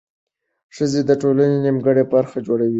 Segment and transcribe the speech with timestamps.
[0.75, 1.81] ښځې د ټولنې نیمه
[2.13, 2.69] برخه جوړوي.